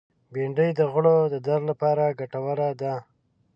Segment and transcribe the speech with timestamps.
[0.33, 2.93] بېنډۍ د غړو د درد لپاره ګټوره ده